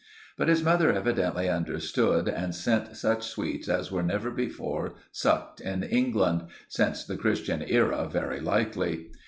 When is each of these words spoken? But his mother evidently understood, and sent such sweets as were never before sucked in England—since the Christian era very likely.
But 0.35 0.47
his 0.47 0.63
mother 0.63 0.91
evidently 0.91 1.47
understood, 1.47 2.27
and 2.27 2.55
sent 2.55 2.97
such 2.97 3.23
sweets 3.27 3.69
as 3.69 3.91
were 3.91 4.01
never 4.01 4.31
before 4.31 4.95
sucked 5.11 5.61
in 5.61 5.83
England—since 5.83 7.03
the 7.05 7.17
Christian 7.17 7.61
era 7.61 8.09
very 8.11 8.39
likely. 8.39 9.11